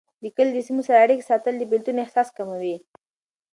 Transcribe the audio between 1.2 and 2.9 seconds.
ساتل، د بیلتون احساس کموي.